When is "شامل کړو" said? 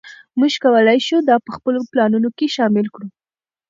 2.55-3.07